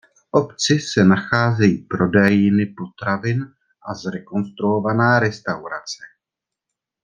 [0.13, 3.43] V obci se nacházejí prodejny potravin
[3.89, 6.03] a zrekonstruovaná restaurace.